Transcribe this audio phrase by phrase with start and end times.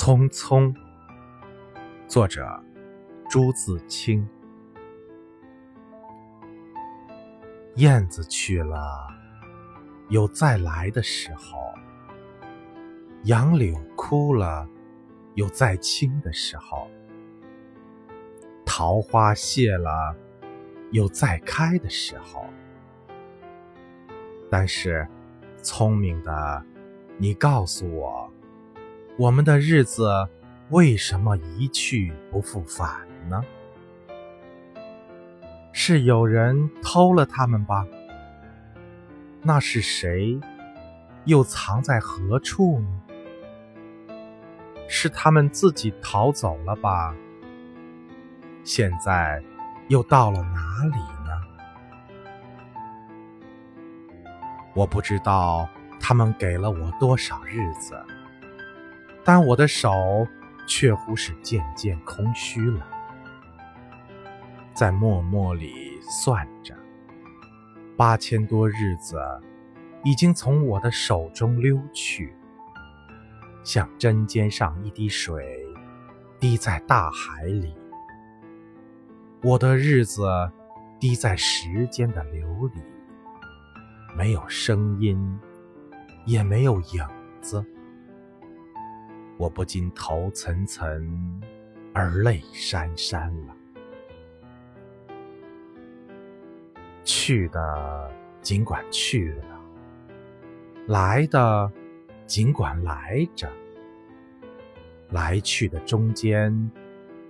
[0.00, 0.72] 匆匆，
[2.06, 2.48] 作者
[3.28, 4.24] 朱自清。
[7.74, 8.78] 燕子去了，
[10.08, 11.74] 有再来的时候；
[13.24, 14.68] 杨柳枯了，
[15.34, 16.86] 有再青的时候；
[18.64, 20.14] 桃花谢了，
[20.92, 22.44] 有再开的时候。
[24.48, 25.08] 但是，
[25.60, 26.64] 聪明的
[27.16, 28.17] 你告诉我。
[29.18, 30.28] 我们的日子
[30.68, 32.88] 为什么一去不复返
[33.28, 33.42] 呢？
[35.72, 37.84] 是有人偷了他们吧？
[39.42, 40.38] 那是谁？
[41.24, 43.02] 又藏在何处呢？
[44.86, 47.12] 是他们自己逃走了吧？
[48.62, 49.42] 现在
[49.88, 51.42] 又到了哪里呢？
[54.74, 58.00] 我不知道他们给了我多少日子。
[59.28, 60.26] 但我的手
[60.66, 62.86] 却乎是渐渐空虚了，
[64.72, 66.74] 在默默里算着，
[67.94, 69.20] 八千多日子
[70.02, 72.34] 已经从我的手中溜去，
[73.62, 75.62] 像针尖上一滴水，
[76.40, 77.74] 滴在大海里。
[79.42, 80.26] 我的日子
[80.98, 82.80] 滴在时间的流里，
[84.16, 85.38] 没有声音，
[86.24, 87.06] 也没有影
[87.42, 87.62] 子。
[89.38, 91.40] 我不禁头涔涔，
[91.94, 93.54] 而泪潸潸了。
[97.04, 99.60] 去的尽管去了，
[100.88, 101.72] 来的
[102.26, 103.48] 尽管来着，
[105.10, 106.70] 来去的中间，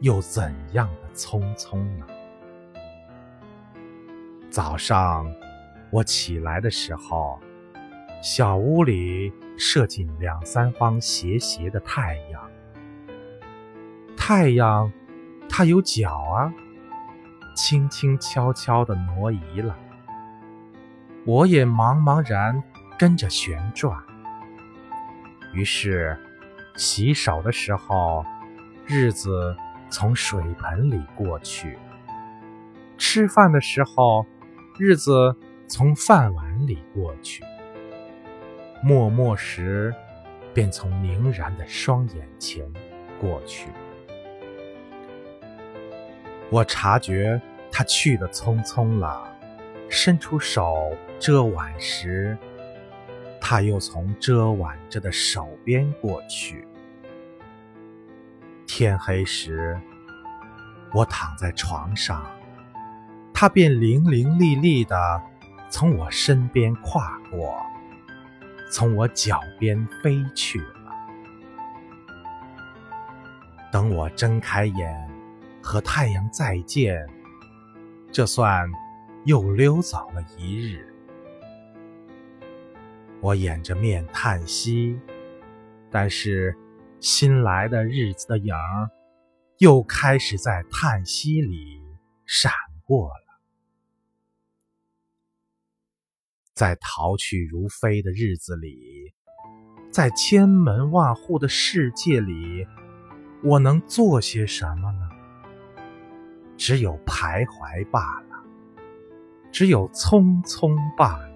[0.00, 2.06] 又怎样的匆匆呢？
[4.50, 5.26] 早上
[5.90, 7.40] 我起来的时候。
[8.24, 12.50] 小屋里射进两三方斜斜的太阳，
[14.16, 14.90] 太阳，
[15.46, 16.50] 它有脚啊，
[17.54, 19.76] 轻轻悄悄地挪移了。
[21.26, 22.62] 我也茫茫然
[22.98, 24.02] 跟着旋转。
[25.52, 26.16] 于是，
[26.76, 28.24] 洗手的时候，
[28.86, 29.54] 日子
[29.90, 31.76] 从水盆里过去；
[32.96, 34.24] 吃饭的时候，
[34.78, 35.36] 日子
[35.68, 37.44] 从饭碗里过去。
[38.84, 39.94] 默默时，
[40.52, 42.70] 便从凝然的双眼前
[43.18, 43.70] 过去。
[46.50, 47.40] 我察觉
[47.72, 49.26] 他去的匆匆了，
[49.88, 52.36] 伸出手遮挽时，
[53.40, 56.68] 他又从遮挽着的手边过去。
[58.66, 59.80] 天黑时，
[60.92, 62.22] 我躺在床上，
[63.32, 65.22] 他便伶伶俐俐的
[65.70, 67.56] 从我身边跨过。
[68.74, 70.90] 从我脚边飞去了。
[73.70, 75.08] 等我睁开眼，
[75.62, 77.06] 和太阳再见，
[78.10, 78.68] 这算
[79.26, 80.92] 又溜走了一日。
[83.20, 84.98] 我掩着面叹息，
[85.88, 86.52] 但是
[86.98, 88.90] 新来的日子的影儿，
[89.58, 91.80] 又开始在叹息里
[92.26, 92.52] 闪
[92.84, 93.23] 过了。
[96.54, 99.12] 在逃去如飞的日子里，
[99.90, 102.64] 在千门万户的世界里，
[103.42, 105.10] 我能做些什么呢？
[106.56, 108.44] 只有徘徊罢了，
[109.50, 111.34] 只有匆匆罢了。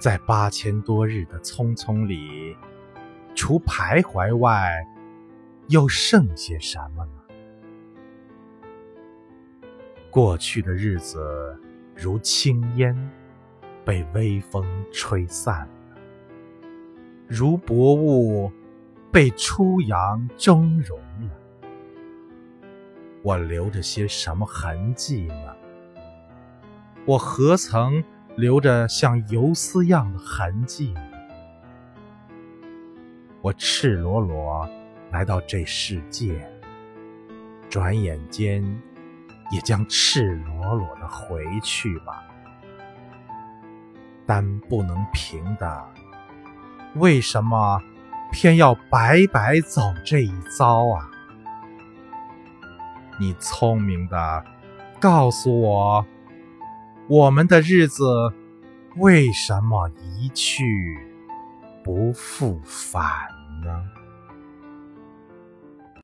[0.00, 2.56] 在八千多日的匆匆里，
[3.36, 4.84] 除徘徊外，
[5.68, 7.12] 又剩些什么呢？
[10.10, 11.62] 过去的日子。
[11.96, 12.94] 如轻烟，
[13.84, 14.62] 被微风
[14.92, 15.98] 吹散了；
[17.26, 18.52] 如薄雾，
[19.10, 21.30] 被初阳蒸融了。
[23.22, 25.56] 我留着些什么痕迹呢？
[27.06, 28.04] 我何曾
[28.36, 31.00] 留着像游丝样的痕迹呢？
[33.40, 34.68] 我赤裸裸
[35.10, 36.46] 来到这世界，
[37.70, 38.62] 转眼间。
[39.50, 42.22] 也将赤裸裸的回去吧，
[44.26, 45.84] 但不能平的，
[46.94, 47.80] 为什么
[48.32, 51.08] 偏要白白走这一遭啊？
[53.18, 54.44] 你聪明的，
[55.00, 56.04] 告诉我，
[57.08, 58.04] 我们的日子
[58.96, 60.98] 为什么一去
[61.84, 63.04] 不复返
[63.64, 63.84] 呢？